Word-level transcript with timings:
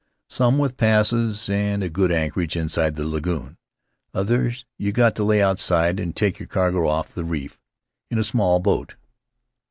Some 0.31 0.57
with 0.57 0.77
passes 0.77 1.47
and 1.47 1.83
a 1.83 1.87
good 1.87 2.11
anchorage 2.11 2.55
inside 2.55 2.95
the 2.95 3.05
lagoon. 3.07 3.57
Others 4.15 4.65
you 4.79 4.91
got 4.91 5.15
to 5.17 5.23
lay 5.23 5.43
outside 5.43 5.99
an' 5.99 6.13
take 6.13 6.39
your 6.39 6.47
cargo 6.47 6.87
off 6.87 7.13
the 7.13 7.23
reef 7.23 7.59
in 8.09 8.17
a 8.17 8.23
small 8.23 8.59
boat." 8.59 8.95